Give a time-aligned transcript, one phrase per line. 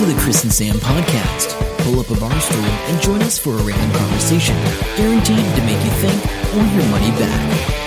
[0.00, 1.58] to the Chris and Sam podcast.
[1.84, 4.56] Pull up a bar stool and join us for a random conversation,
[4.96, 6.24] guaranteed to make you think
[6.54, 7.79] or your money back.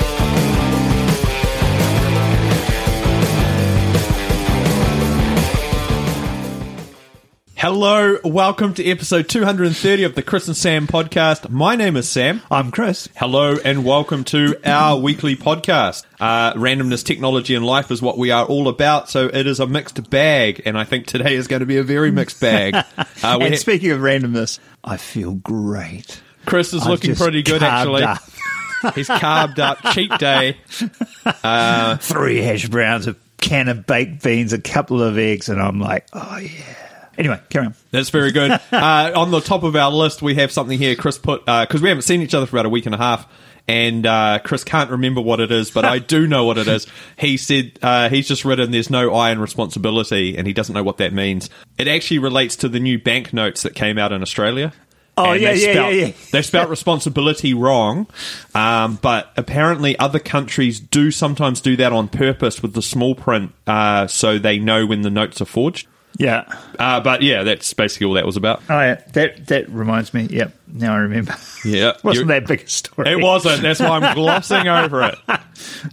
[7.63, 11.49] Hello, welcome to episode 230 of the Chris and Sam podcast.
[11.49, 12.41] My name is Sam.
[12.51, 13.07] I'm Chris.
[13.15, 16.03] Hello, and welcome to our weekly podcast.
[16.19, 19.09] Uh, randomness, technology, and life is what we are all about.
[19.09, 21.83] So it is a mixed bag, and I think today is going to be a
[21.83, 22.73] very mixed bag.
[23.23, 26.21] Uh, and ha- speaking of randomness, I feel great.
[26.45, 28.03] Chris is I've looking pretty good, actually.
[28.03, 28.21] up
[28.95, 30.57] He's carved up, cheat day.
[30.67, 36.05] Three hash browns, a can of baked beans, a couple of eggs, and I'm like,
[36.11, 36.82] oh yeah.
[37.17, 37.75] Anyway, carry on.
[37.91, 38.59] That's very good.
[38.73, 40.95] Uh, on the top of our list, we have something here.
[40.95, 43.27] Chris put because we haven't seen each other for about a week and a half,
[43.67, 46.87] and uh, Chris can't remember what it is, but I do know what it is.
[47.17, 50.83] He said uh, he's just written "There's no I in responsibility," and he doesn't know
[50.83, 51.49] what that means.
[51.77, 54.73] It actually relates to the new banknotes that came out in Australia.
[55.15, 56.13] Oh, yeah, yeah, spelt- yeah, yeah.
[56.31, 58.07] They spelt responsibility wrong,
[58.55, 63.53] um, but apparently other countries do sometimes do that on purpose with the small print,
[63.67, 65.87] uh, so they know when the notes are forged.
[66.17, 66.45] Yeah.
[66.77, 68.61] Uh, but yeah, that's basically all that was about.
[68.69, 69.01] Oh yeah.
[69.13, 70.27] That that reminds me.
[70.29, 70.53] Yep.
[70.67, 71.35] Now I remember.
[71.63, 73.11] Yeah, Wasn't that big a story?
[73.11, 73.61] It wasn't.
[73.61, 75.15] That's why I'm glossing over it.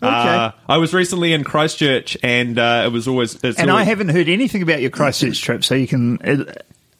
[0.02, 3.42] Uh, I was recently in Christchurch, and uh, it was always.
[3.44, 6.52] It's And I haven't heard anything about your Christchurch trip, so you can, uh,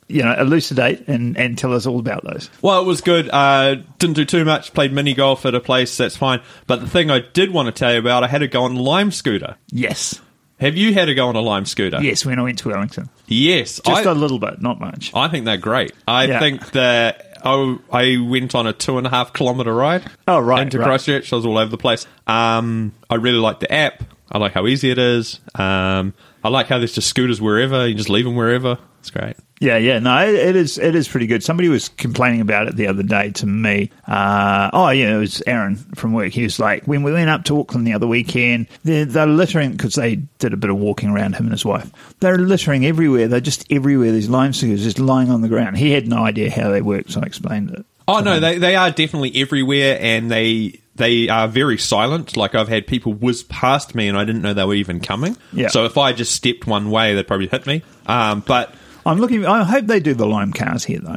[0.08, 2.50] you know, elucidate and, and tell us all about those.
[2.62, 3.28] Well, it was good.
[3.30, 4.74] Uh, didn't do too much.
[4.74, 5.96] Played mini golf at a place.
[5.96, 6.42] That's fine.
[6.66, 8.76] But the thing I did want to tell you about, I had to go on
[8.76, 9.56] Lime scooter.
[9.70, 10.20] Yes.
[10.60, 12.00] Have you had to go on a Lime scooter?
[12.02, 12.24] Yes.
[12.24, 13.80] When I went to Wellington, Yes.
[13.84, 15.10] just I, a little bit, not much.
[15.14, 15.92] I think they're great.
[16.06, 16.38] I Yeah.
[16.38, 17.26] think that.
[17.42, 20.02] I, I went on a two and a half kilometer ride.
[20.28, 20.84] Oh, right, Into right.
[20.86, 21.32] Christchurch.
[21.32, 22.06] I was all over the place.
[22.26, 24.02] Um, I really like the app.
[24.30, 25.40] I like how easy it is.
[25.54, 26.12] Um,
[26.44, 27.86] I like how there's just scooters wherever.
[27.88, 28.76] You just leave them wherever.
[28.98, 29.36] It's great.
[29.60, 30.78] Yeah, yeah, no, it, it is.
[30.78, 31.42] It is pretty good.
[31.42, 33.90] Somebody was complaining about it the other day to me.
[34.08, 36.32] Uh, oh, yeah, it was Aaron from work.
[36.32, 39.72] He was like, when we went up to Auckland the other weekend, they're, they're littering
[39.72, 41.90] because they did a bit of walking around him and his wife.
[42.20, 43.28] They're littering everywhere.
[43.28, 44.12] They're just everywhere.
[44.12, 45.76] These lime stickers just lying on the ground.
[45.76, 47.84] He had no idea how they worked, so I explained it.
[48.08, 52.36] Oh no, they they are definitely everywhere, and they they are very silent.
[52.36, 55.36] Like I've had people whiz past me, and I didn't know they were even coming.
[55.52, 55.68] Yeah.
[55.68, 57.82] So if I just stepped one way, they'd probably hit me.
[58.06, 58.74] Um, but
[59.06, 59.44] I'm looking.
[59.46, 61.16] I hope they do the lime cars here, though.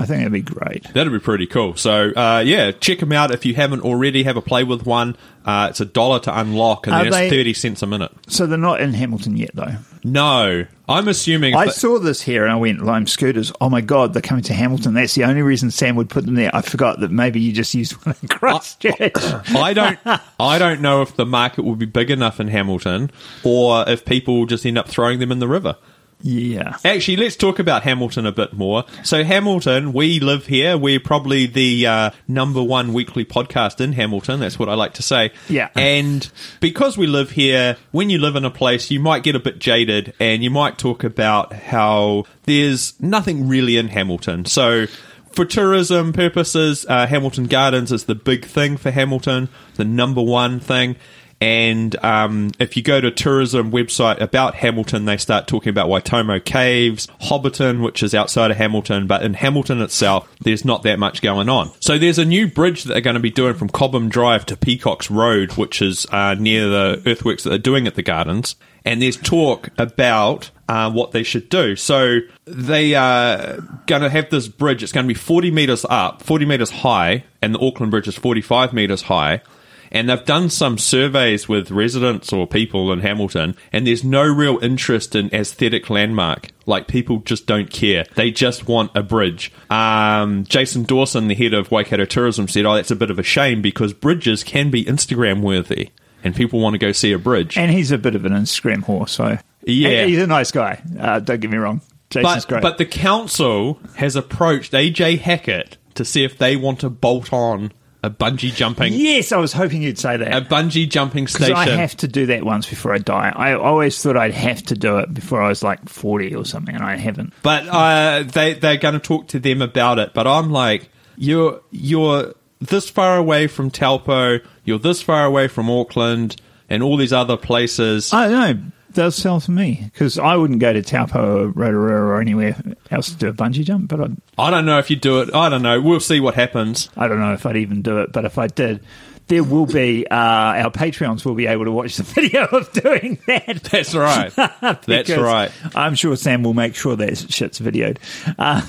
[0.00, 0.84] I think that'd be great.
[0.94, 1.74] that'd be pretty cool.
[1.74, 4.22] So uh, yeah, check them out if you haven't already.
[4.22, 5.16] Have a play with one.
[5.44, 8.12] Uh, it's a dollar to unlock, and Are then it's they- thirty cents a minute.
[8.28, 9.74] So they're not in Hamilton yet, though.
[10.04, 11.56] No, I'm assuming.
[11.56, 13.52] I that- saw this here and I went, Lime scooters.
[13.60, 14.94] Oh my God, they're coming to Hamilton.
[14.94, 16.54] That's the only reason Sam would put them there.
[16.54, 19.12] I forgot that maybe you just used one in Christchurch.
[19.16, 19.98] I don't
[20.38, 23.10] I don't know if the market will be big enough in Hamilton
[23.42, 25.76] or if people just end up throwing them in the river.
[26.20, 26.76] Yeah.
[26.84, 28.84] Actually, let's talk about Hamilton a bit more.
[29.04, 30.76] So, Hamilton, we live here.
[30.76, 34.40] We're probably the uh, number one weekly podcast in Hamilton.
[34.40, 35.30] That's what I like to say.
[35.48, 35.68] Yeah.
[35.76, 36.28] And
[36.60, 39.60] because we live here, when you live in a place, you might get a bit
[39.60, 44.44] jaded and you might talk about how there's nothing really in Hamilton.
[44.44, 44.86] So,
[45.30, 50.58] for tourism purposes, uh, Hamilton Gardens is the big thing for Hamilton, the number one
[50.58, 50.96] thing.
[51.40, 56.44] And um, if you go to tourism website about Hamilton, they start talking about Waitomo
[56.44, 61.22] Caves, Hobbiton, which is outside of Hamilton, but in Hamilton itself, there's not that much
[61.22, 61.70] going on.
[61.80, 64.56] So there's a new bridge that they're going to be doing from Cobham Drive to
[64.56, 68.56] Peacocks Road, which is uh, near the earthworks that they're doing at the gardens.
[68.84, 71.76] And there's talk about uh, what they should do.
[71.76, 74.82] So they are going to have this bridge.
[74.82, 78.16] It's going to be 40 meters up, 40 meters high, and the Auckland Bridge is
[78.16, 79.42] 45 meters high.
[79.90, 84.58] And they've done some surveys with residents or people in Hamilton, and there's no real
[84.58, 86.50] interest in aesthetic landmark.
[86.66, 89.52] Like people just don't care; they just want a bridge.
[89.70, 93.22] Um, Jason Dawson, the head of Waikato Tourism, said, "Oh, that's a bit of a
[93.22, 95.90] shame because bridges can be Instagram worthy,
[96.22, 98.84] and people want to go see a bridge." And he's a bit of an Instagram
[98.84, 99.38] whore, so.
[99.64, 99.88] Yeah.
[99.88, 100.80] And He's a nice guy.
[100.98, 101.82] Uh, don't get me wrong.
[102.10, 102.62] Jason's but great.
[102.62, 107.72] but the council has approached AJ Hackett to see if they want to bolt on
[108.02, 110.32] a bungee jumping yes, I was hoping you'd say that.
[110.32, 111.56] a bungee jumping station.
[111.56, 113.32] I have to do that once before I die.
[113.34, 116.74] I always thought I'd have to do it before I was like 40 or something,
[116.74, 117.32] and I haven't.
[117.42, 120.14] But uh, they they're going to talk to them about it.
[120.14, 125.68] But I'm like, you're you're this far away from Taupo, you're this far away from
[125.68, 126.36] Auckland,
[126.68, 128.12] and all these other places.
[128.12, 128.70] I don't know.
[128.98, 132.60] They'll sell to me because I wouldn't go to Taupo or Rotorua or anywhere
[132.90, 133.88] else to do a bungee jump.
[133.88, 135.32] But I'd, I don't know if you do it.
[135.32, 135.80] I don't know.
[135.80, 136.88] We'll see what happens.
[136.96, 138.10] I don't know if I'd even do it.
[138.12, 138.80] But if I did,
[139.28, 143.20] there will be uh, our Patreons will be able to watch the video of doing
[143.28, 143.62] that.
[143.70, 144.34] That's right.
[144.84, 145.52] That's right.
[145.76, 147.98] I'm sure Sam will make sure that shit's videoed.
[148.36, 148.62] Uh,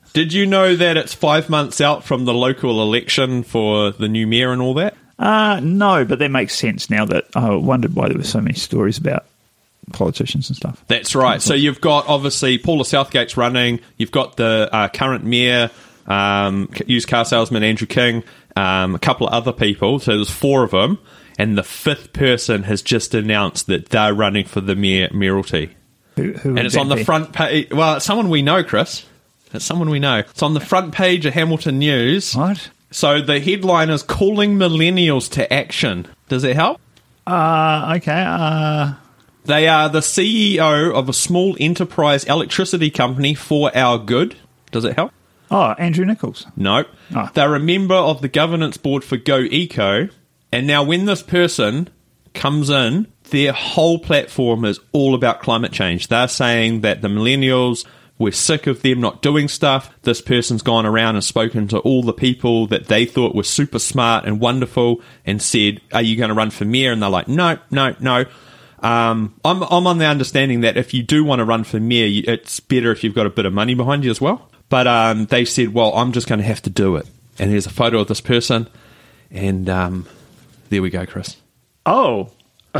[0.14, 4.26] Did you know that it's five months out from the local election for the new
[4.26, 4.96] mayor and all that?
[5.18, 8.54] Uh, no, but that makes sense now that I wondered why there were so many
[8.54, 9.24] stories about
[9.92, 10.82] politicians and stuff.
[10.88, 11.40] That's right.
[11.40, 13.80] So you've got obviously Paula Southgate's running.
[13.96, 15.70] You've got the uh, current mayor,
[16.06, 18.22] um, used car salesman Andrew King,
[18.56, 19.98] um, a couple of other people.
[20.00, 20.98] So there's four of them,
[21.38, 25.70] and the fifth person has just announced that they're running for the mayor mayoralty.
[26.16, 27.04] Who, who And it's on the be?
[27.04, 27.70] front page.
[27.70, 29.04] Well, it's someone we know, Chris.
[29.52, 30.18] It's someone we know.
[30.18, 32.34] It's on the front page of Hamilton News.
[32.34, 32.70] What?
[32.90, 36.06] So the headline is calling millennials to action.
[36.28, 36.80] Does it help?
[37.26, 38.24] Uh, okay.
[38.26, 38.94] Uh,
[39.44, 44.36] They are the CEO of a small enterprise electricity company for our good.
[44.70, 45.12] Does it help?
[45.50, 46.44] oh, Andrew Nichols.
[46.56, 46.84] No.
[47.14, 47.30] Ah.
[47.34, 50.08] They're a member of the governance board for Go Eco.
[50.52, 51.88] And now, when this person
[52.34, 56.08] comes in, their whole platform is all about climate change.
[56.08, 57.84] They're saying that the millennials,
[58.18, 59.92] we're sick of them not doing stuff.
[60.02, 63.78] This person's gone around and spoken to all the people that they thought were super
[63.78, 66.92] smart and wonderful and said, Are you going to run for mayor?
[66.92, 68.24] And they're like, No, no, no.
[68.78, 72.22] Um, I'm, I'm on the understanding that if you do want to run for mayor,
[72.26, 74.50] it's better if you've got a bit of money behind you as well.
[74.68, 77.06] But um, they said, well, I'm just going to have to do it.
[77.38, 78.68] And here's a photo of this person.
[79.30, 80.06] And um,
[80.70, 81.36] there we go, Chris.
[81.84, 82.30] Oh,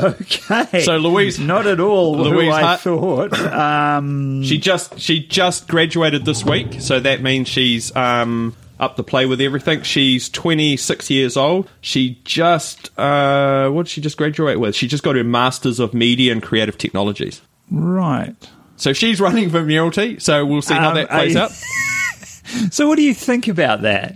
[0.05, 0.81] okay.
[0.81, 3.33] So Louise- not at all Louise who I Hart- thought.
[3.53, 9.03] Um, She just she just graduated this week, so that means she's um, up to
[9.03, 9.83] play with everything.
[9.83, 11.69] She's 26 years old.
[11.81, 14.75] She just uh, what did she just graduate with?
[14.75, 17.41] She just got her Masters of Media and Creative Technologies.
[17.71, 18.35] right.
[18.79, 20.19] So she's running for mayoralty.
[20.21, 21.51] So we'll see how Um, that plays I- out.
[22.71, 24.15] So, what do you think about that?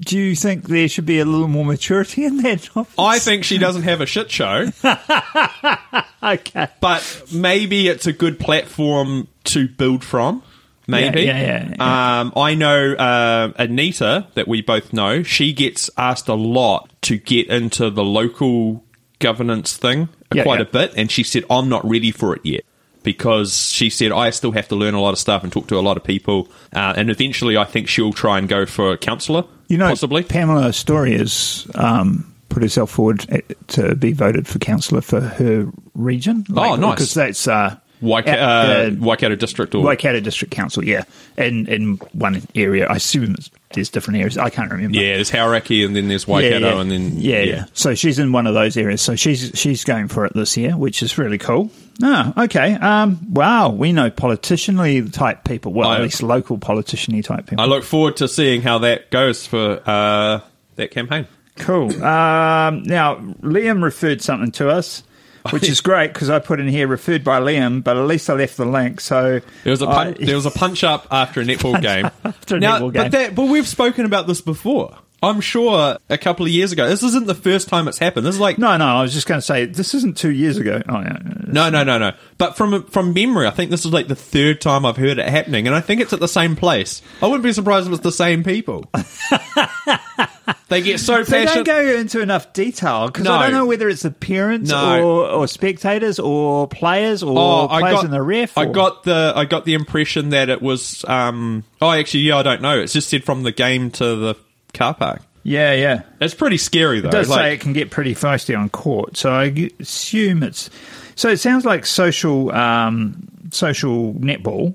[0.00, 2.68] Do you think there should be a little more maturity in that?
[2.76, 2.94] office?
[2.98, 4.70] I think she doesn't have a shit show.
[6.22, 6.68] okay.
[6.80, 10.42] but maybe it's a good platform to build from.
[10.86, 11.22] Maybe.
[11.22, 15.22] Yeah, yeah, yeah, Um, I know uh, Anita, that we both know.
[15.22, 18.82] She gets asked a lot to get into the local
[19.18, 20.62] governance thing Yeah, quite yeah.
[20.62, 22.64] a bit, and she said, "I'm not ready for it yet."
[23.08, 25.78] Because she said, I still have to learn a lot of stuff and talk to
[25.78, 26.46] a lot of people.
[26.74, 30.24] Uh, and eventually, I think she'll try and go for a councillor, You know, possibly.
[30.24, 35.72] Pamela Story has um, put herself forward eh, to be voted for councillor for her
[35.94, 36.44] region.
[36.54, 36.96] Oh, nice.
[36.96, 41.04] Because that's uh, uh, Waikato District or Waikato District Council, yeah,
[41.38, 42.86] in in one area.
[42.88, 44.38] I assume it's, there's different areas.
[44.38, 44.96] I can't remember.
[44.98, 47.64] Yeah, there's Hauraki and then there's Waikato and then yeah, yeah.
[47.74, 49.02] So she's in one of those areas.
[49.02, 51.70] So she's she's going for it this year, which is really cool.
[52.02, 52.74] Ah, okay.
[52.74, 55.72] Um, wow, we know politicianly type people.
[55.72, 57.62] Well, I- at least local politiciany type people.
[57.64, 60.40] I look forward to seeing how that goes for uh,
[60.76, 61.26] that campaign.
[61.56, 61.90] Cool.
[62.04, 65.02] Um, now, Liam referred something to us,
[65.50, 68.34] which is great because I put in here referred by Liam, but at least I
[68.34, 69.00] left the link.
[69.00, 72.10] So There was a I- pun- there was a punch up after a netball game.
[72.24, 73.02] after a now, netball game.
[73.04, 74.96] but that but we've spoken about this before.
[75.20, 76.88] I'm sure a couple of years ago.
[76.88, 78.24] This isn't the first time it's happened.
[78.24, 78.84] This is like no, no.
[78.86, 80.80] I was just going to say this isn't two years ago.
[80.88, 81.18] Oh, yeah.
[81.48, 82.12] no, no, no, no.
[82.38, 85.28] But from from memory, I think this is like the third time I've heard it
[85.28, 87.02] happening, and I think it's at the same place.
[87.20, 88.88] I wouldn't be surprised if it's the same people.
[90.68, 93.32] they get so They don't go into enough detail because No.
[93.34, 95.02] I don't know whether it's appearance No.
[95.02, 98.56] or, or spectators or players or Oh, players got in the ref.
[98.58, 101.04] I got the I got the impression that it was.
[101.06, 102.78] Um, oh, actually, yeah, I don't know.
[102.78, 104.34] It's just said from the game to the
[104.74, 105.22] car park.
[105.42, 106.02] yeah, yeah.
[106.20, 107.08] It's pretty scary though.
[107.08, 110.70] It does Like- say it can get pretty feisty on court, so I assume it's.
[111.14, 113.14] So it sounds like social social
[113.50, 114.74] social netball.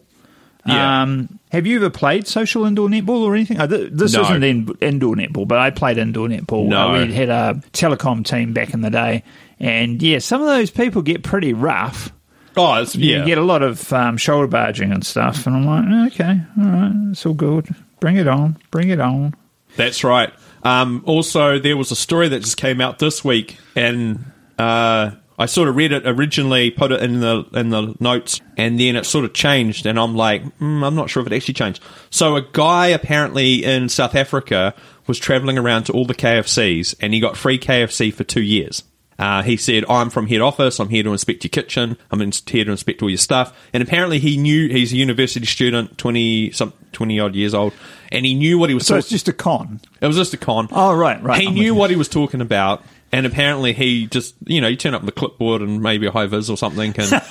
[0.65, 1.01] Yeah.
[1.03, 3.59] Um, have you ever played social indoor netball or anything?
[3.59, 4.21] Uh, th- this No.
[4.21, 6.67] isn't in, indoor netball, but I played indoor netball.
[6.67, 6.89] No.
[6.95, 9.23] Uh, we had a telecom team back in the day,
[9.59, 12.11] and yeah, some of those people get pretty rough.
[12.55, 13.19] oh, it's, yeah.
[13.19, 16.63] You get a lot of um, shoulder barging and stuff, and I'm like, okay, all
[16.65, 17.67] right, it's all good.
[17.99, 19.33] Bring it on, bring it on.
[19.75, 20.31] That's right.
[20.63, 24.23] Um, also, there was a story that just came out this week, and
[24.57, 25.11] uh,
[25.43, 28.95] I sort of read it originally, put it in the in the notes, and then
[28.95, 31.81] it sort of changed, and I'm like, mm, I'm not sure if it actually changed.
[32.09, 34.73] So, a guy apparently in South Africa
[35.05, 38.83] was traveling around to all the KFCs, and he got free KFC for two years.
[39.19, 40.79] Uh, he said, I'm from head office.
[40.79, 41.97] I'm here to inspect your kitchen.
[42.09, 43.55] I'm in- here to inspect all your stuff.
[43.71, 47.73] And apparently, he knew he's a university student, 20, some, 20 odd years old,
[48.11, 49.81] and he knew what he was So talking it's just a con.
[50.01, 50.67] it was just a con.
[50.71, 52.83] Oh, right, right, He I'm knew what he was talking about,
[53.13, 56.25] And apparently he just, you know, you turn up the clipboard and maybe a high
[56.25, 57.21] vis or something, and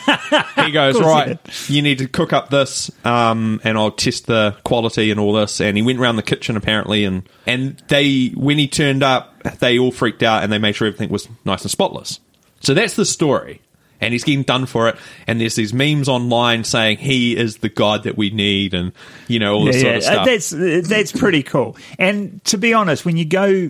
[0.65, 5.11] he goes, right, you need to cook up this, um, and I'll test the quality
[5.11, 5.61] and all this.
[5.61, 9.77] And he went around the kitchen apparently, and and they, when he turned up, they
[9.77, 12.21] all freaked out and they made sure everything was nice and spotless.
[12.61, 13.61] So that's the story.
[14.01, 14.97] And he's getting done for it.
[15.29, 18.93] And there's these memes online saying he is the god that we need, and
[19.27, 20.27] you know all this sort of Uh, stuff.
[20.27, 21.77] That's that's pretty cool.
[21.99, 23.69] And to be honest, when you go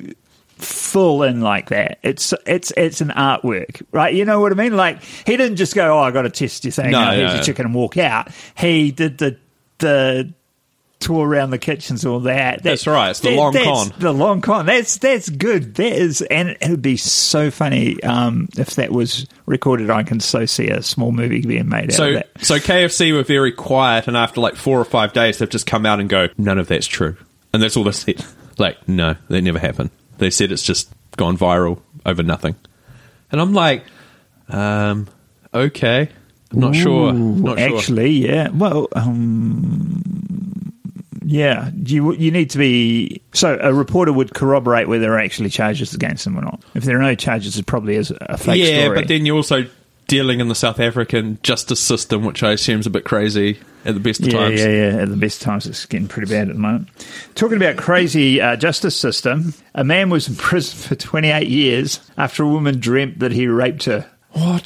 [0.63, 4.15] full in like that, it's it's it's an artwork, right?
[4.15, 4.77] You know what I mean?
[4.77, 6.91] Like he didn't just go, "Oh, I got to test your thing.
[6.91, 7.35] No, here's no.
[7.37, 8.29] your chicken," and walk out.
[8.57, 9.37] He did the
[9.79, 10.33] the
[11.01, 12.59] tour around the kitchens, all that.
[12.59, 13.93] That- That's right, it's the that- long con.
[13.99, 14.67] The long con.
[14.67, 15.75] That's that's good.
[15.75, 19.91] That is, and it would be so funny um, if that was recorded.
[19.91, 22.29] I can so see a small movie being made out of that.
[22.41, 25.85] so KFC were very quiet, and after like four or five days, they've just come
[25.85, 27.17] out and go, "None of that's true,"
[27.53, 28.25] and that's all they said.
[28.59, 29.91] Like, no, that never happened.
[30.19, 32.57] They said it's just gone viral over nothing,
[33.31, 33.85] and I'm like,
[34.49, 35.09] um,
[35.53, 36.09] okay,
[36.53, 37.79] I'm not sure, not sure.
[37.79, 38.49] Actually, yeah.
[38.51, 40.03] Well, um,
[41.25, 41.71] yeah.
[41.85, 45.95] You you need to be so a reporter would corroborate whether there are actually charges
[45.95, 46.63] against them or not.
[46.75, 48.99] If there are no charges, it probably is a fake yeah, story.
[48.99, 49.67] but then you're also
[50.07, 53.95] dealing in the South African justice system, which I assume is a bit crazy at
[53.95, 54.61] the best of yeah, times.
[54.61, 55.03] yeah, yeah.
[55.03, 56.89] At the best times, it's getting pretty bad at the moment.
[57.35, 62.43] Talking about crazy uh, justice system, a man was in prison for 28 years after
[62.43, 64.09] a woman dreamt that he raped her.
[64.31, 64.65] What?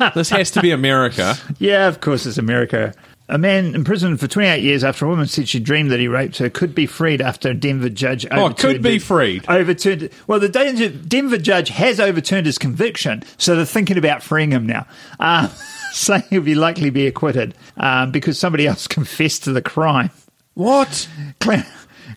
[0.14, 1.36] this has to be America.
[1.58, 2.94] Yeah, of course, it's America.
[3.30, 6.38] A man imprisoned for 28 years after a woman said she dreamed that he raped
[6.38, 9.44] her could be freed after a Denver judge Oh, overturned could be freed.
[9.48, 10.10] Overturned.
[10.26, 14.84] Well, the Denver, judge has overturned his conviction, so they're thinking about freeing him now,
[15.20, 15.46] uh,
[15.92, 20.10] saying he'll be likely be acquitted um, because somebody else confessed to the crime.
[20.54, 21.08] What?
[21.38, 21.64] Cla-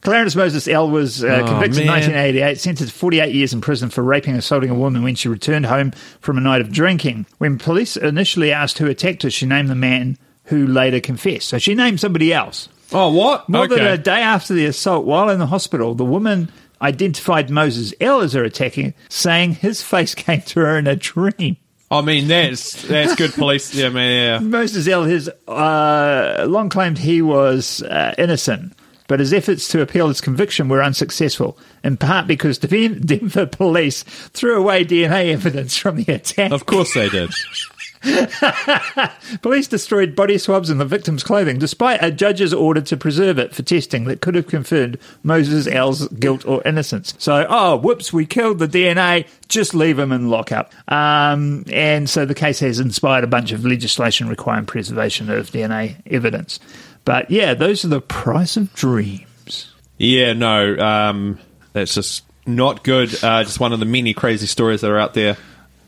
[0.01, 4.01] Clarence Moses-EL was uh, Oh, convicted in 1988, sentenced to 48 years in prison for
[4.01, 7.27] raping and assaulting a woman when she returned home from a night of drinking.
[7.38, 11.47] When police initially asked who attacked her, she named the man who later confessed.
[11.47, 12.69] So she named somebody else.
[12.91, 13.50] Oh, what?
[13.50, 13.75] More okay.
[13.75, 18.33] than a day after the assault, while in the hospital, the woman identified Moses-EL as
[18.33, 21.57] her attacker, saying his face came to her in a dream.
[21.89, 23.73] I mean, that's that's good police.
[23.73, 24.41] Yeah, man.
[24.41, 24.47] Yeah.
[24.47, 25.03] Moses-EL.
[25.03, 28.73] has uh, long claimed he was uh, innocent,
[29.07, 32.67] but his efforts to appeal his conviction were unsuccessful, in part because the
[33.05, 36.51] Denver police threw away DNA evidence from the attack.
[36.51, 37.31] Of course they did.
[39.41, 43.55] Police destroyed body swabs in the victim's clothing, despite a judge's order to preserve it
[43.55, 47.13] for testing that could have confirmed Moses-EL's guilt or innocence.
[47.17, 50.74] So, oh, whoops, we killed the DNA, just leave him in lockup.
[50.91, 55.95] Um, and so the case has inspired a bunch of legislation requiring preservation of DNA
[56.05, 56.60] evidence.
[57.05, 59.74] But yeah, those are the price of dreams.
[59.98, 61.39] Yeah, no, um,
[61.72, 63.12] that's just not good.
[63.24, 65.38] Uh, just one of the many crazy stories that are out there.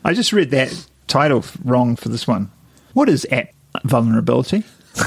[0.04, 0.72] I just read that
[1.06, 2.50] title wrong for this one.
[2.94, 3.50] What is app
[3.84, 4.64] vulnerability?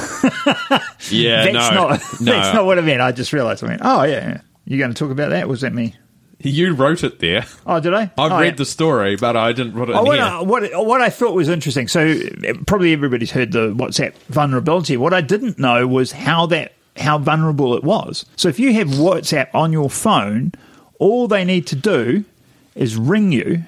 [1.10, 2.32] Yeah, that's no, not no.
[2.32, 3.02] that's not what I meant.
[3.02, 4.42] I just realised I went, oh yeah, yeah.
[4.66, 5.48] You going to talk about that?
[5.48, 5.96] Was that me?
[6.42, 7.46] You wrote it there.
[7.66, 8.04] Oh, did I?
[8.18, 8.58] I've oh, read yeah.
[8.58, 10.20] the story, but I didn't put it Oh, in what.
[10.20, 11.88] I, what, what I thought was interesting.
[11.88, 12.02] So
[12.48, 14.96] uh, probably everybody's heard the WhatsApp vulnerability.
[14.98, 18.26] What I didn't know was how that how vulnerable it was.
[18.36, 20.52] So if you have WhatsApp on your phone,
[21.00, 22.24] all they need to do
[22.76, 23.64] is ring you,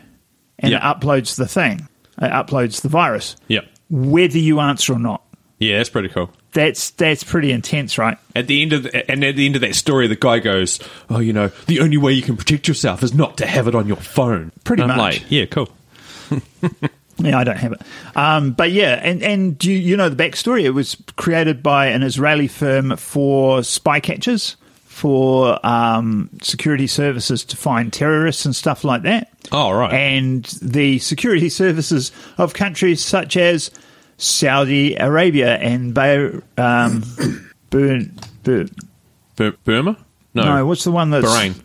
[0.59, 0.77] and Yeah.
[0.77, 1.87] it uploads the thing.
[2.21, 3.61] It uploads the virus, Yeah.
[3.89, 5.23] whether you answer or not.
[5.59, 6.29] Yeah, that's pretty cool.
[6.53, 8.17] That's that's pretty intense, right?
[8.35, 10.79] At the end of the, and at the end of that story, the guy goes,
[11.09, 13.75] "Oh, you know, the only way you can protect yourself is not to have it
[13.75, 14.97] on your phone." Pretty much.
[14.97, 15.69] like, yeah, cool.
[17.17, 17.81] Yeah, I don't have it.
[18.15, 20.63] Um, but yeah, and, and you, you know the backstory.
[20.63, 24.55] It was created by an Israeli firm for spy catchers,
[25.01, 29.31] for um, security services to find terrorists and stuff like that.
[29.51, 29.91] Oh, right.
[29.91, 33.71] And the security services of countries such as
[34.17, 36.43] Saudi Arabia and Bahrain.
[36.55, 37.03] Um,
[37.71, 38.05] Bur-
[38.43, 38.67] Bur-
[39.35, 39.97] Bur- Burma?
[40.35, 41.59] No, no, what's the one that's, Bahrain.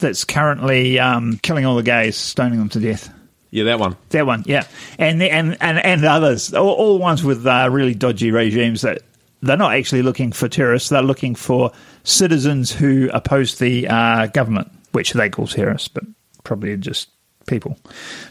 [0.00, 3.14] that's currently um, killing all the gays, stoning them to death?
[3.52, 3.96] Yeah, that one.
[4.08, 4.66] That one, yeah,
[4.98, 8.80] and the- and and, and others, all, all the ones with uh, really dodgy regimes
[8.82, 9.02] that
[9.42, 11.70] they're not actually looking for terrorists; they're looking for
[12.04, 16.04] citizens who oppose the uh, government, which they call terrorists, but
[16.44, 17.08] probably just
[17.46, 17.78] people.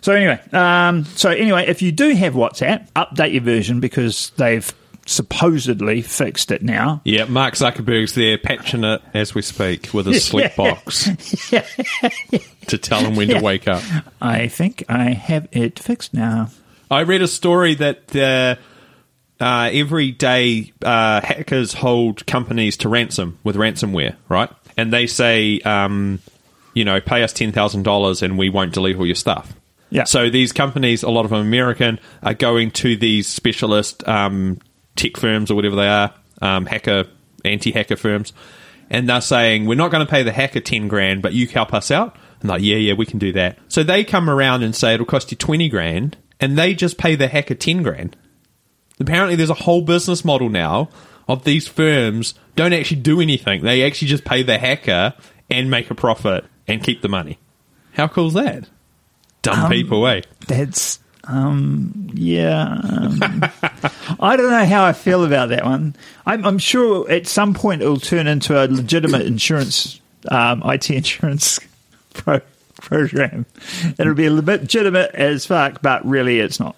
[0.01, 4.71] So anyway, um, so anyway, if you do have WhatsApp, update your version because they've
[5.05, 7.01] supposedly fixed it now.
[7.03, 10.73] Yeah, Mark Zuckerberg's there patching it as we speak with his sleep Yeah.
[10.73, 11.09] box
[12.67, 13.39] to tell him when Yeah.
[13.39, 13.81] to wake up.
[14.21, 16.49] I think I have it fixed now.
[16.89, 18.61] I read a story that uh,
[19.41, 24.49] uh, every day uh, hackers hold companies to ransom with ransomware, right?
[24.77, 26.19] And they say um,
[26.73, 29.53] you know, pay us ten thousand dollars and we won't delete all your stuff.
[29.89, 30.05] Yeah.
[30.05, 34.59] So these companies, a lot of them American, are going to these specialist um,
[34.95, 37.07] tech firms or whatever they are, um, hacker,
[37.43, 38.31] anti-hacker firms,
[38.89, 41.73] and they're saying we're not going to pay the hacker ten grand, but you help
[41.73, 42.15] us out.
[42.39, 43.57] And like, yeah, yeah, we can do that.
[43.67, 47.15] So they come around and say it'll cost you twenty grand, and they just pay
[47.15, 48.15] the hacker ten grand.
[49.01, 50.89] Apparently, there's a whole business model now
[51.27, 53.63] of these firms don't actually do anything.
[53.63, 55.13] They actually just pay the hacker
[55.49, 57.39] and make a profit and keep the money.
[57.93, 58.69] How cool is that?
[59.41, 60.21] Dumb people, eh?
[60.47, 62.79] That's um, yeah.
[62.83, 63.19] Um,
[64.19, 65.95] I don't know how I feel about that one.
[66.25, 71.59] I'm, I'm sure at some point it'll turn into a legitimate insurance, um, IT insurance
[72.13, 72.41] pro-
[72.81, 73.45] program.
[73.97, 76.75] It'll be legitimate as fuck, but really it's not.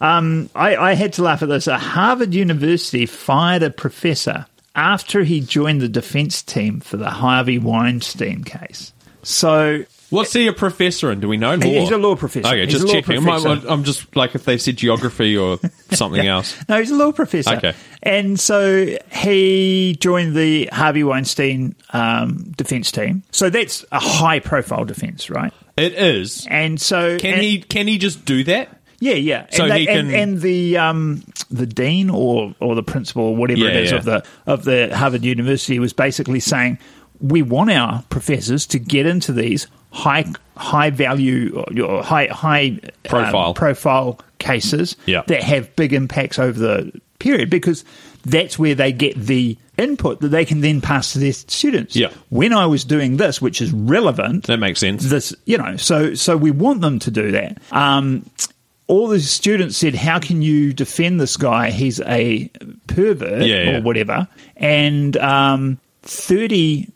[0.00, 1.66] Um, I, I had to laugh at this.
[1.66, 7.58] A Harvard University fired a professor after he joined the defense team for the Harvey
[7.58, 8.92] Weinstein case.
[9.22, 9.84] So
[10.14, 11.20] What's he a professor in?
[11.20, 11.54] Do we know?
[11.54, 11.66] Law?
[11.66, 12.46] He's a law professor.
[12.48, 13.16] Okay, He's just checking.
[13.16, 13.68] I'm, professor.
[13.68, 15.58] I'm just like if they said geography or
[15.90, 16.56] something else.
[16.68, 17.54] No, he's a law professor.
[17.56, 17.74] Okay.
[18.02, 23.22] And so he joined the Harvey Weinstein um, defense team.
[23.32, 25.52] So that's a high profile defense, right?
[25.76, 26.46] It is.
[26.48, 27.60] And so Can and- he?
[27.60, 28.80] Can he just do that?
[29.00, 29.46] Yeah, yeah.
[29.50, 33.24] So and, they- he and, can- and the um, the dean or or the principal
[33.24, 33.98] or whatever it Yeah, is yeah.
[33.98, 36.78] of the of the Harvard University was basically saying
[37.24, 40.26] we want our professors to get into these high
[40.56, 43.54] high value or high high um, Profile.
[43.54, 45.22] profile cases Yeah.
[45.28, 47.84] that have big impacts over the period because
[48.26, 51.96] that's where they get the input that they can then pass to their students.
[51.96, 52.10] Yeah.
[52.28, 55.04] When I was doing this, which is relevant, That makes sense.
[55.08, 58.24] this you know so so we want them to do that um
[58.86, 62.50] all the students said how can you defend this guy he's a
[62.86, 63.78] pervert Yeah, yeah.
[63.78, 66.88] or whatever and um 30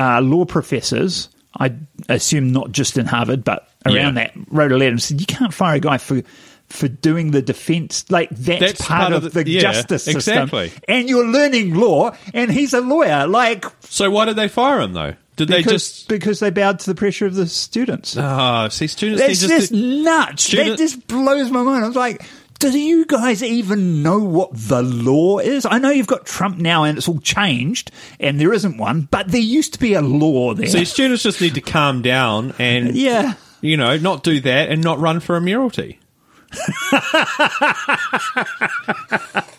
[0.00, 1.72] uh, law professors i
[2.08, 4.24] assume not just in harvard but around Yeah.
[4.26, 6.22] that wrote a letter and said you can't fire a guy for
[6.68, 10.16] for doing the defense like that's, That's part, of, the, yeah, justice system
[10.48, 10.72] exactly.
[10.88, 14.92] and you're learning law and he's a lawyer like So why did they fire him
[14.92, 15.14] though?
[15.36, 16.08] Did they just?
[16.08, 19.20] because they bowed to the pressure of the students Ah, see, students.
[19.22, 19.72] that's just just.
[19.72, 20.42] nuts.
[20.42, 21.84] Student- that just blows my mind.
[21.84, 22.24] I was like,
[22.70, 25.66] do you guys even know what the law is?
[25.66, 29.28] I know you've got Trump now and it's all changed and there isn't one, but
[29.28, 30.66] there used to be a law there.
[30.66, 33.34] See, students just need to calm down and yeah.
[33.60, 35.98] you know not do that and not run for a mayoralty.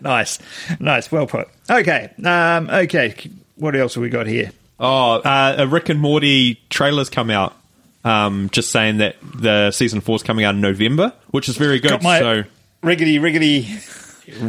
[0.00, 0.38] Nice.
[0.80, 1.10] Nice.
[1.10, 1.48] Well put.
[1.68, 2.10] Okay.
[2.24, 3.14] Um, okay.
[3.56, 4.52] What else have we got here?
[4.78, 7.56] Oh, uh, a Rick and Morty trailer's come out.
[8.04, 11.78] Um, just saying that the season four is coming out in November, which is very
[11.78, 11.90] good.
[11.92, 12.42] Got my so
[12.82, 13.68] riggedy riggedy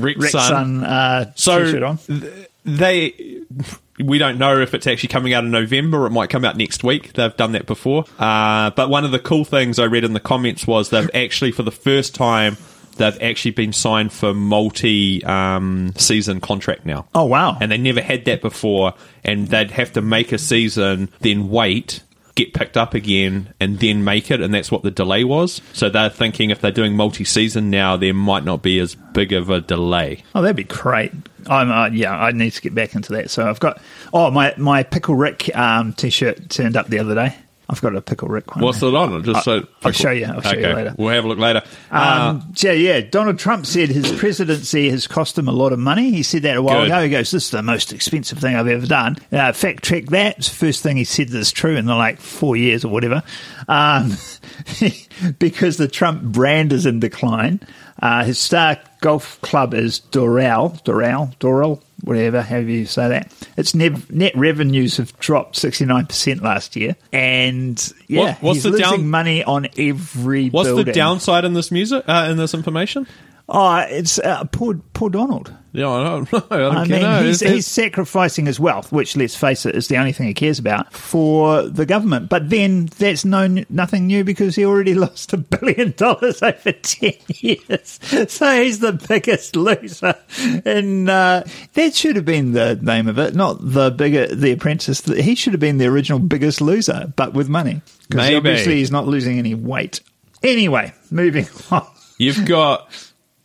[0.02, 0.50] Rick's Rick's son,
[0.82, 2.00] son uh, So- on.
[2.66, 3.42] they
[4.00, 6.84] we don't know if it's actually coming out in November it might come out next
[6.84, 7.13] week.
[7.13, 8.06] They've done that before.
[8.18, 11.52] Uh, but one of the cool things I read in the comments was they've actually,
[11.52, 12.58] for the first time,
[12.98, 17.06] they've actually been signed for multi um, season contract now.
[17.13, 17.56] Oh, wow.
[17.62, 22.02] And they never had that before, and they'd have to make a season, then wait.
[22.36, 25.62] Get picked up again and then make it, and that's what the delay was.
[25.74, 29.34] So they're thinking if they're doing multi season now, there might not be as big
[29.34, 30.24] of a delay.
[30.34, 31.12] Oh, that'd be great.
[31.48, 33.30] I'm uh, yeah, I need to get back into that.
[33.30, 33.82] So I've got
[34.13, 37.36] oh my my pickle Rick um, t-shirt turned up the other day.
[37.69, 38.63] I've got a pickle Rick one.
[38.63, 39.23] What's it on?
[39.23, 40.26] Just so I'll show you.
[40.26, 40.93] I'll show you later.
[40.97, 41.63] We'll have a look later.
[41.89, 42.99] Uh, Um, yeah, yeah.
[43.02, 46.12] Donald Trump said his presidency has cost him a lot of money.
[46.12, 46.88] He said that a while Good.
[46.88, 47.04] ago.
[47.04, 50.38] He goes, "This is the most expensive thing I've ever done." Uh, fact check that.
[50.39, 53.23] It's the first thing he said that's true in the like four years or whatever.
[53.67, 54.17] Um,
[55.39, 57.62] because the Trump brand is in decline.
[58.02, 63.32] Uh, his star golf club is Doral, Doral, Doral, whatever, however you say that.
[63.58, 68.56] Its net, net revenues have dropped sixty nine percent last year, and yeah, What- what's
[68.58, 70.50] he's the losing down- money on every.
[70.50, 72.04] what's the downside in this music?
[72.08, 73.08] Uh, in this information?
[73.49, 75.53] Oh, it's uh, poor, poor Donald.
[75.73, 76.43] Yeah, I don't know.
[76.51, 79.88] I don't I mean, No, he's, he's sacrificing his wealth, which, let's face it, is
[79.88, 82.29] the only thing he cares about for the government.
[82.29, 87.13] But then that's no nothing new because he already lost a billion dollars over ten
[87.27, 90.15] years, so he's the biggest loser.
[90.63, 95.03] And uh, that should have been the name of it, not the bigger the Apprentice.
[95.06, 97.82] He should have been the original biggest loser, but with money.
[98.08, 98.36] Because Maybe.
[98.36, 100.01] obviously he's not losing any weight.
[100.43, 101.88] Anyway, moving on.
[102.19, 102.89] You've got.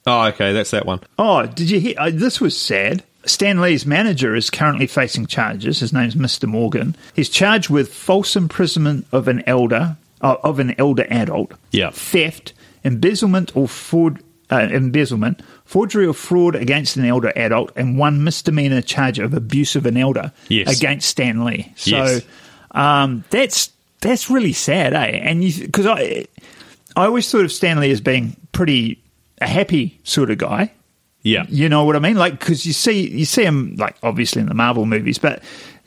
[0.08, 1.00] Oh, okay, that's that one.
[1.18, 1.94] Oh, did you hear?
[1.98, 3.04] Uh, this was sad.
[3.24, 5.80] Stan Lee's manager is currently facing charges.
[5.80, 6.48] His name's Mr.
[6.48, 6.96] Morgan.
[7.14, 11.90] He's charged with false imprisonment of an elder, uh, of an elder adult, Yeah.
[11.90, 18.24] theft, embezzlement or fraud, uh, embezzlement, forgery or fraud against an elder adult, and one
[18.24, 20.74] misdemeanor charge of abuse of an elder Yes.
[20.78, 21.70] against Stan Lee.
[21.76, 22.22] So Yes.
[22.70, 25.18] um, that's That's really sad, eh?
[25.24, 26.26] And you because I
[26.94, 29.00] I always thought of Stan Lee as being pretty
[29.40, 30.72] a happy sort of guy.
[31.22, 31.44] Yeah.
[31.48, 32.16] You know what I mean?
[32.16, 35.42] Like because you see you see him like obviously in the Marvel movies, but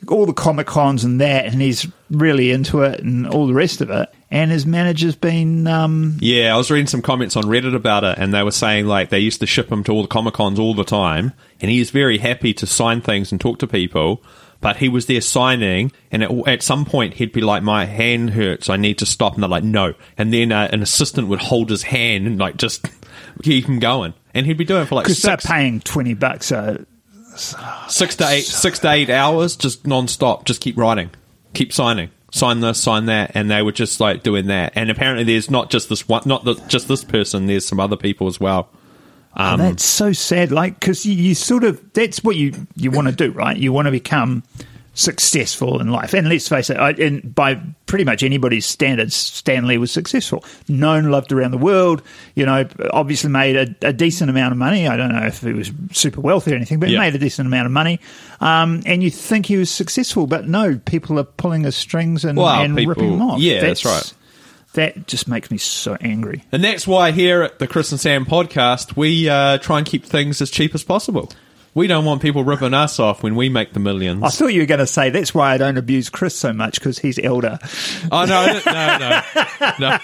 [0.08, 3.80] all the comic cons and that, and he's really into it and all the rest
[3.80, 4.12] of it.
[4.30, 8.18] And his manager's been um, Yeah, I was reading some comments on Reddit about it,
[8.18, 10.58] and they were saying like they used to ship him to all the Comic Cons
[10.58, 14.22] all the time, and he is very happy to sign things and talk to people.
[14.60, 18.30] But he was there signing, and at, at some point he'd be like, "My hand
[18.30, 21.40] hurts, I need to stop," and they're like, "No," and then uh, an assistant would
[21.40, 22.86] hold his hand and like just
[23.42, 26.46] keep him going, and he'd be doing it for like because they're paying twenty bucks.
[26.46, 26.84] So
[27.88, 31.10] six to eight, six to eight hours, just non-stop, just keep writing,
[31.54, 34.72] keep signing, sign this, sign that, and they were just like doing that.
[34.74, 37.46] And apparently, there's not just this one, not the, just this person.
[37.46, 38.68] There's some other people as well.
[39.34, 40.52] Um, that's so sad.
[40.52, 43.56] Like because you, you sort of that's what you you want to do, right?
[43.56, 44.42] You want to become
[44.94, 46.14] successful in life.
[46.14, 50.44] And let's face it, I, and by pretty much anybody's standards, Stan Lee was successful,
[50.68, 52.02] known, loved around the world.
[52.34, 54.86] You know, obviously made a, a decent amount of money.
[54.88, 56.98] I don't know if he was super wealthy or anything, but Yeah.
[56.98, 58.00] he made a decent amount of money.
[58.40, 62.38] Um, and you think he was successful, but no, people are pulling his strings and,
[62.38, 63.40] and people- ripping him off.
[63.40, 64.12] yeah, that's right.
[64.74, 66.44] That just makes me so angry.
[66.50, 70.06] And that's why here at the Chris and Sam podcast, we uh, try and keep
[70.06, 71.30] things as cheap as possible.
[71.74, 74.22] We don't want people ripping us off when we make the millions.
[74.22, 76.74] I thought you were going to say that's why I don't abuse Chris so much
[76.78, 77.58] because he's elder.
[78.10, 79.22] oh no, no, no,
[79.78, 79.98] no,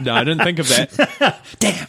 [0.00, 0.14] no!
[0.14, 1.40] I didn't think of that.
[1.58, 1.86] Damn.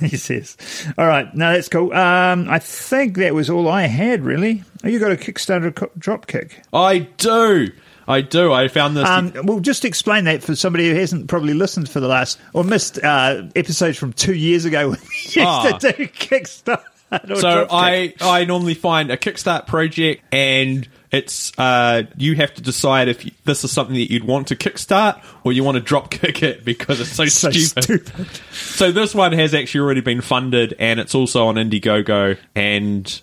[0.00, 0.56] he says.
[0.96, 1.34] All right.
[1.34, 1.92] No, that's cool.
[1.92, 4.62] Um, I think that was all I had, really.
[4.84, 6.62] Oh, you got a Kickstarter drop kick.
[6.72, 7.66] I do,
[8.06, 8.52] I do.
[8.52, 9.08] I found this.
[9.08, 12.62] Um, well, just explain that for somebody who hasn't probably listened for the last or
[12.62, 15.78] missed uh, episodes from two years ago when we used Ah.
[15.78, 16.84] to do Kickstarter.
[17.36, 18.14] so I.
[18.20, 23.32] I normally find a Kickstart project and it's uh, you have to decide if you,
[23.44, 26.64] this is something that you'd want to kickstart or you want to drop kick it
[26.64, 27.82] because it's so, so stupid.
[27.82, 28.26] stupid.
[28.52, 33.20] So this one has actually already been funded, and it's also on Indiegogo, and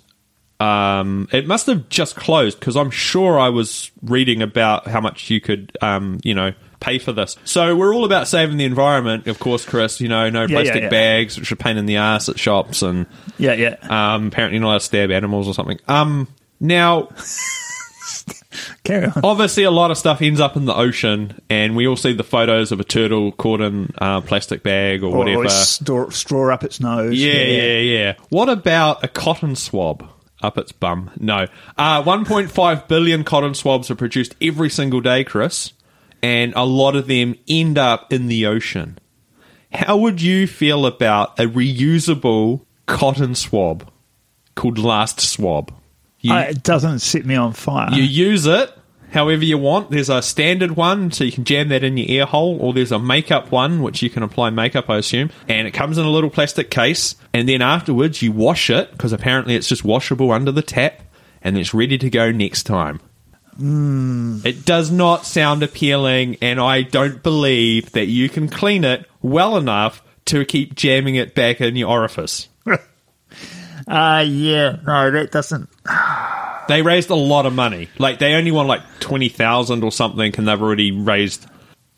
[0.60, 5.30] um, it must have just closed because I'm sure I was reading about how much
[5.30, 7.35] you could, um, you know, pay for this.
[7.45, 9.99] So we're all about saving the environment, of course, Chris.
[10.01, 10.89] You know, no yeah, plastic yeah.
[10.89, 13.05] bags, which are pain in the ass at shops, and
[13.37, 13.75] Yeah, yeah.
[14.15, 15.79] um, apparently not allowed to stab animals or something.
[15.87, 16.27] Um,
[16.59, 17.09] now,
[18.83, 19.13] Carry on.
[19.23, 22.23] obviously, a lot of stuff ends up in the ocean, and we all see the
[22.23, 25.45] photos of a turtle caught in a plastic bag or, Or, whatever.
[25.45, 27.13] or straw, straw up its nose.
[27.19, 28.13] Yeah, yeah, yeah.
[28.29, 30.09] What about a cotton swab
[30.41, 31.11] up its bum?
[31.19, 31.47] No.
[31.77, 35.73] Uh, 1.5 billion cotton swabs are produced every single day, Chris,
[36.21, 38.97] and a lot of them end up in the ocean.
[39.73, 43.89] How would you feel about a reusable cotton swab
[44.56, 45.73] called Last Swab?
[46.19, 47.93] You, Uh, it doesn't set me on fire.
[47.93, 48.71] you use it
[49.12, 49.89] however you want.
[49.91, 52.91] There's a standard one, so you can jam that in your ear hole, or there's
[52.91, 55.30] a makeup one, which you can apply makeup, I assume.
[55.47, 59.13] And it comes in a little plastic case, and then afterwards you wash it, because
[59.13, 61.01] apparently it's just washable under the tap,
[61.41, 62.99] and it's ready to go next time.
[63.60, 69.58] It does not sound appealing, and I don't believe that you can clean it well
[69.58, 72.50] enough to keep jamming it back in your orifice.
[73.88, 75.70] Uh, yeah, no, that doesn't.
[76.67, 77.88] They raised a lot of money.
[77.98, 81.46] Like they only want like twenty thousand or something, and they've already raised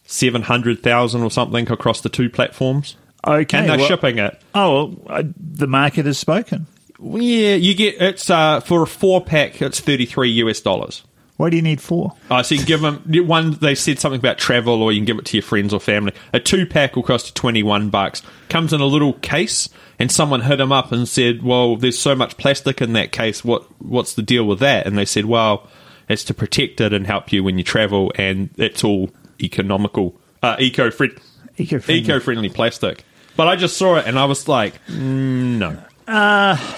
[0.04, 2.96] seven hundred thousand or something across the two platforms.
[3.26, 3.58] Okay.
[3.58, 4.40] and they're well- shipping it.
[4.54, 6.68] Oh, well, uh, the market has spoken.
[7.02, 9.60] Yeah, you get it's uh, for a four pack.
[9.60, 11.04] It's thirty three US dollars.
[11.40, 12.12] Why do you need four?
[12.30, 13.52] Uh, so you can give them one.
[13.52, 16.12] They said something about travel, or you can give it to your friends or family.
[16.34, 18.22] A two pack will cost you twenty one bucks.
[18.50, 22.14] Comes in a little case, and someone hit them up and said, "Well, there's so
[22.14, 23.46] much plastic in that case.
[23.46, 25.66] What what's the deal with that?" And they said, "Well,
[26.10, 29.10] it's to protect it and help you when you travel, and it's all
[29.42, 31.22] economical, uh, eco friendly,
[31.58, 32.04] Eco-friendly.
[32.04, 33.06] eco friendly plastic."
[33.38, 35.78] But I just saw it and I was like, mm, "No."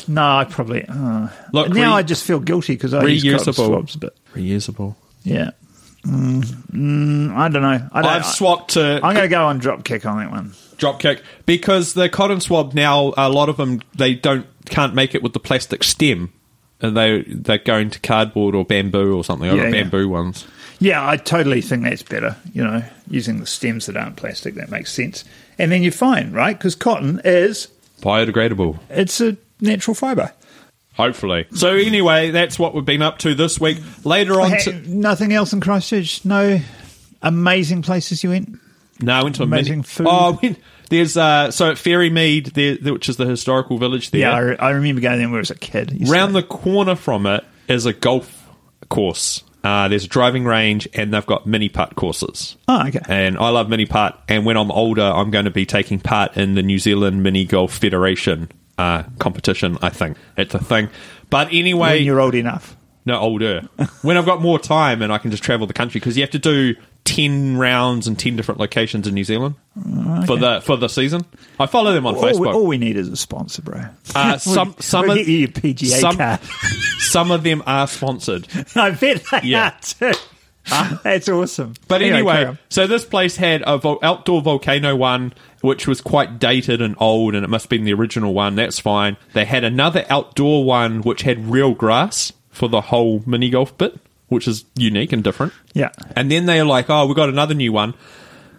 [0.07, 0.85] No, I probably.
[0.87, 3.55] Uh, Look, now re- I just feel guilty because I use reusable.
[3.67, 4.95] swabs, but Reusable.
[5.23, 5.51] yeah.
[6.05, 6.41] Mm,
[6.71, 7.87] mm, I don't know.
[7.91, 8.95] I don't, I've swapped to.
[9.03, 10.49] I'm going to go on Dropkick on that one.
[10.77, 15.21] dropkick because the cotton swab now a lot of them they don't can't make it
[15.21, 16.33] with the plastic stem
[16.81, 19.47] and they they're going to cardboard or bamboo or something.
[19.47, 19.83] I've Yeah, got yeah.
[19.83, 20.47] bamboo ones.
[20.79, 22.35] Yeah, I totally think that's better.
[22.51, 25.23] You know, using the stems that aren't plastic, that makes sense.
[25.59, 26.57] And then you're fine, right?
[26.57, 27.67] Because cotton is
[28.01, 28.79] Biodegradable.
[28.89, 30.33] it's a natural fibre.
[30.95, 31.45] Hopefully.
[31.53, 33.77] So anyway, that's what we've been up to this week.
[34.03, 36.25] Later on, Hey, to, nothing else in Christchurch.
[36.25, 36.59] No
[37.21, 38.59] amazing places you went.
[39.01, 40.07] no, I went to a amazing mini- food.
[40.09, 44.11] Oh, I went, there's uh, so at Ferrymead, there, there- which is the historical village
[44.11, 44.21] there.
[44.21, 45.91] Yeah, I, I remember going there when I was a kid.
[45.91, 48.49] Used Round the corner from it is a golf
[48.89, 52.57] course, Uh, there's a driving range, and they've got mini putt courses.
[52.67, 52.99] Oh, okay.
[53.07, 54.21] And I love mini putt.
[54.27, 57.45] And when I'm older, I'm going to be taking part in the New Zealand Mini
[57.45, 58.49] Golf Federation
[58.81, 59.77] uh, competition.
[59.81, 60.89] I think it's a thing.
[61.29, 62.75] But anyway, when you're old enough.
[63.05, 63.61] no, older.
[64.01, 66.31] when I've got more time and I can just travel the country because you have
[66.31, 69.55] to do ten rounds in ten different locations in New Zealand
[70.27, 71.25] for the for the season.
[71.59, 72.53] I follow them on All Facebook.
[72.53, 73.81] all we need is a sponsor, bro.
[74.13, 76.39] Uh, some some we'll of, you PGA some,
[76.99, 78.47] some of them are sponsored.
[78.75, 79.67] I bet they Yeah.
[79.69, 80.19] are too.
[81.03, 81.73] That's awesome.
[81.87, 86.39] But carry anyway, so this place had a vo- outdoor volcano one, which was quite
[86.39, 88.55] dated and old, and it must have been the original one.
[88.55, 89.17] That's fine.
[89.33, 93.99] They had another outdoor one which had real grass for the whole mini golf bit,
[94.27, 95.53] which is unique and different.
[95.73, 95.89] yeah.
[96.15, 97.93] And then they're like, oh, we got another new one,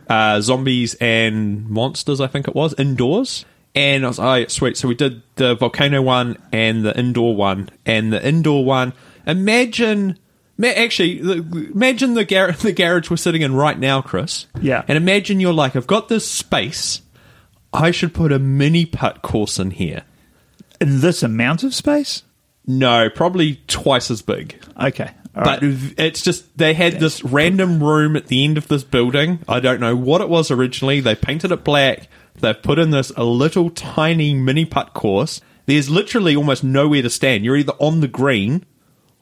[0.08, 3.44] uh, zombies and monsters, I think it was, indoors.
[3.74, 4.76] And I was, oh, yeah, sweet.
[4.76, 7.70] So we did the volcano one and the indoor one.
[7.86, 8.92] And the indoor one,
[9.26, 10.18] imagine, ma-
[10.68, 14.46] actually, imagine the, gar- the garage we're sitting in right now, Chris.
[14.60, 14.84] Yeah.
[14.88, 17.02] And imagine you're like, I've got this space.
[17.72, 20.02] I should put a mini putt course in here.
[20.80, 22.22] In this amount of space?
[22.66, 24.62] No, probably twice as big.
[24.80, 25.10] Okay.
[25.34, 25.94] all But right.
[25.98, 29.40] it's just they had this random room at the end of this building.
[29.48, 31.00] I don't know what it was originally.
[31.00, 32.08] They painted it black.
[32.40, 35.40] They've put in this a little tiny mini putt course.
[35.66, 37.44] There's literally almost nowhere to stand.
[37.44, 38.64] You're either on the green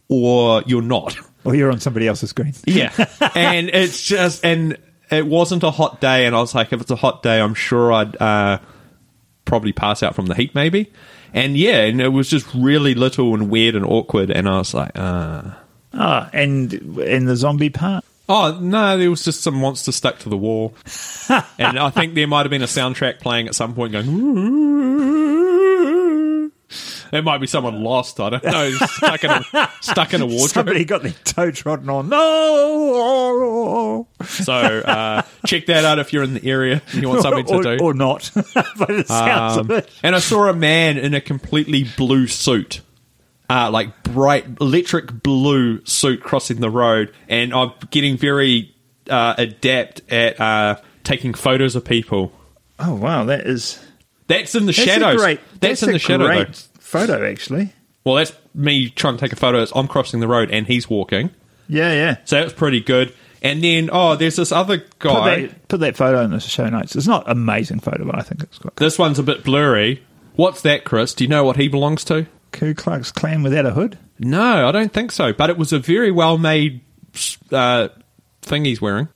[0.09, 1.17] or you're not.
[1.45, 2.55] or you're on somebody else's screen.
[2.67, 2.93] Yeah.
[3.35, 4.77] and it's just and
[5.11, 7.55] it wasn't a hot day and I was like if it's a hot day I'm
[7.55, 8.59] sure I'd uh
[9.45, 10.93] probably pass out from the heat maybe.
[11.33, 14.75] And yeah, and it was just really little and weird and awkward and I was
[14.75, 15.43] like, uh
[15.93, 18.05] Ah, and in the zombie part?
[18.29, 20.73] Oh no, there was just some monster stuck to the wall,
[21.59, 24.07] and I think there might have been a soundtrack playing at some point going.
[27.13, 28.21] It might be someone lost.
[28.21, 28.71] I don't know.
[28.71, 30.51] Stuck in a, stuck in a wardrobe.
[30.51, 32.09] Somebody got their toe trodden on.
[32.09, 34.07] No!
[34.27, 37.55] So uh, check that out if you're in the area and you want something to
[37.55, 37.79] or, do.
[37.83, 38.31] Or not.
[38.55, 39.91] but it sounds Um, of it.
[40.03, 42.81] and I saw a man in a completely blue suit,
[43.49, 48.75] uh, like bright electric blue suit, crossing the road, and I'm getting very
[49.09, 52.33] uh, adept at uh, taking photos of people.
[52.79, 53.25] Oh, wow.
[53.25, 53.83] That is.
[54.29, 55.21] That's in the That's shadows.
[55.21, 56.47] Great, that's, that's, in the shadow.
[56.91, 57.73] Photo, actually.
[58.05, 60.89] Well, that's me trying to take a photo as I'm crossing the road and he's
[60.91, 61.31] walking.
[61.69, 62.17] Yeah, yeah.
[62.25, 63.15] So that was pretty good.
[63.43, 65.41] And then, oh, there's this other Put guy.
[65.47, 66.95] that, put that photo in the show notes.
[66.97, 68.85] It's not amazing photo, but I think it's quite good.
[68.85, 70.03] This one's a bit blurry.
[70.35, 71.15] What's that, Chris?
[71.15, 72.27] Do you know what he belongs to?
[72.53, 73.99] Ku Klux Klan without a hood?
[74.19, 75.33] No, I don't think so.
[75.33, 76.81] But it was a very well made
[77.53, 77.89] uh,
[78.43, 79.09] thing he's wearing.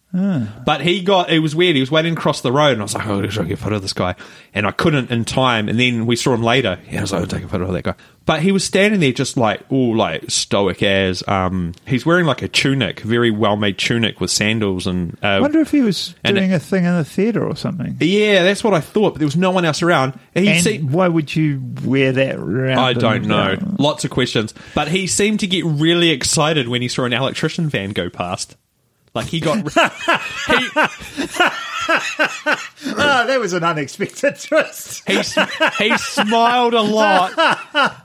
[0.65, 1.75] But he got it was weird.
[1.75, 3.61] He was waiting across the road, and I was like, "Oh, I should get a
[3.63, 4.15] photo of this guy?"
[4.55, 5.69] And I couldn't in time.
[5.69, 6.79] And then we saw him later.
[6.89, 9.01] Yeah, I was like, "I'll take a photo of that guy." But he was standing
[9.01, 11.27] there, just like, oh, like stoic as.
[11.27, 15.19] Um, he's wearing like a tunic, very well made tunic with sandals and.
[15.21, 17.97] Uh, I wonder if he was and doing a thing in the theatre or something.
[17.99, 19.15] yeah, that's what I thought.
[19.15, 20.17] But there was no one else around.
[20.37, 22.79] And he And seemed, why would you wear that around?
[22.79, 23.57] I don't know.
[23.81, 24.55] Lots of questions.
[24.77, 28.55] But he seemed to get really excited when he saw an electrician van go past.
[29.15, 29.57] Like he got.
[30.47, 30.69] he,
[32.87, 35.03] Oh, that was an unexpected twist.
[35.09, 35.15] he,
[35.85, 37.33] he smiled a lot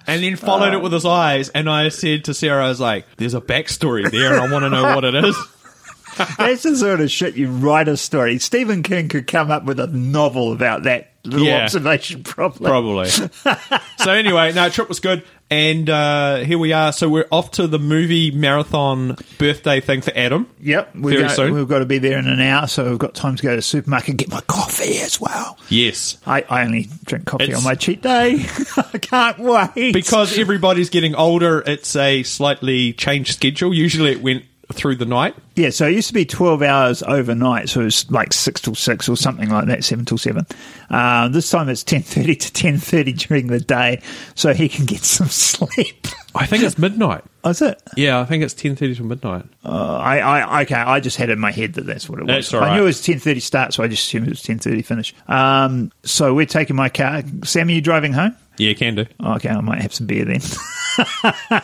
[0.08, 1.50] and then followed it with his eyes.
[1.50, 4.63] And I said to Sarah, I was like, there's a backstory there and I want
[4.63, 5.36] to know what it is.
[6.38, 8.38] That's the sort of shit you write a story.
[8.39, 11.63] Stephen King could come up with a novel about that little Yeah.
[11.63, 12.67] observation, probably.
[12.67, 13.10] Probably.
[13.98, 15.24] so anyway, no, trip was good.
[15.51, 16.91] And uh, here we are.
[16.93, 20.47] So we're off to the movie marathon birthday thing for Adam.
[20.62, 21.53] Yep, we're Very soon.
[21.55, 23.55] we've got to be there in an hour, so we've got time to go to
[23.55, 25.57] the supermarket and get my coffee as well.
[25.69, 26.17] Yes.
[26.27, 28.45] I, I only drink coffee It's- on my cheat day.
[28.77, 29.93] I can't wait.
[29.93, 33.73] because everybody's getting older, it's a slightly changed schedule.
[33.73, 35.36] Usually it went through the night.
[35.55, 38.75] Yeah, so it used to be 12 hours overnight, so it was like 6 till
[38.75, 40.45] 6 or something like that, 7 till 7.
[40.89, 44.01] Uh, this time it's 10.30 to 10.30 during the day,
[44.36, 46.08] so he can get some sleep.
[46.36, 47.23] I think it's midnight.
[47.45, 47.82] Is it?
[47.95, 49.45] Yeah, I think it's ten thirty to midnight.
[49.63, 52.36] Uh, I, I, okay, I just had in my head that that's what it was.
[52.49, 54.86] That's all I knew it was 10.30 start, so I just assumed it was 10.30
[54.86, 55.15] finish.
[55.27, 57.23] Um, so we're taking my car.
[57.45, 58.36] Sam, are you driving home?
[58.60, 59.06] Yeah, can do.
[59.19, 60.41] Oh, okay, I might have some beer then.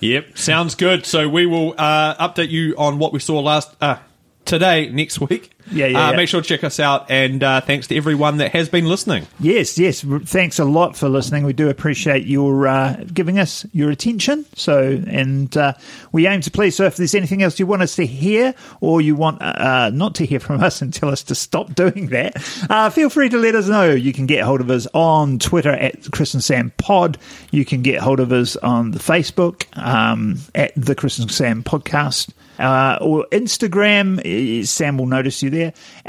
[0.00, 1.04] Yep, sounds good.
[1.04, 3.74] So we will uh, update you on what we saw last.
[3.80, 3.96] Uh,
[4.44, 5.50] today, next week.
[5.72, 6.16] Yeah, yeah, Uh, yeah.
[6.18, 9.26] Make sure to check us out, and uh, thanks to everyone that has been listening.
[9.40, 10.04] Yes, yes.
[10.26, 11.44] Thanks a lot for listening.
[11.44, 14.44] We do appreciate your uh, giving us your attention.
[14.56, 15.72] So, and uh,
[16.12, 16.76] we aim to please.
[16.76, 20.16] So, if there's anything else you want us to hear, or you want uh, not
[20.16, 22.36] to hear from us and tell us to stop doing that,
[22.68, 23.90] uh, feel free to let us know.
[23.90, 27.16] You can get hold of us on Twitter at Chris and Sam Pod.
[27.52, 31.62] You can get hold of us on the Facebook um, at the Chris and Sam
[31.62, 32.28] Podcast.
[32.58, 35.72] Uh, or Instagram, eh, Sam will notice you there.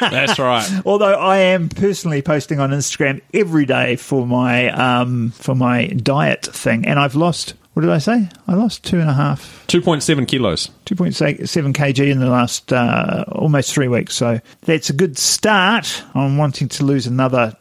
[0.00, 0.68] That's right.
[0.86, 6.44] Although I am personally posting on Instagram every day for my um, for my diet
[6.46, 7.54] thing, and I've lost.
[7.74, 8.28] What did I say?
[8.46, 10.70] I lost two and a half, 2.7 kilos.
[10.84, 14.14] two point seven kg in the last uh, almost three weeks.
[14.14, 16.04] So that's a good start.
[16.14, 17.56] I'm wanting to lose another,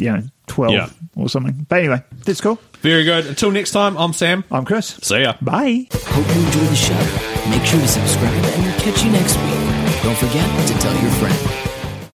[0.00, 0.88] you know, twelve Yeah.
[1.16, 1.66] or something.
[1.68, 2.58] But anyway, that's cool.
[2.80, 3.26] Very good.
[3.26, 4.44] Until next time, I'm Sam.
[4.50, 4.98] I'm Chris.
[5.02, 5.34] See ya.
[5.40, 5.86] Bye.
[5.92, 7.50] Hope you enjoy the show.
[7.50, 10.02] Make sure to subscribe and we'll catch you next week.
[10.02, 11.69] Don't forget to tell your friend.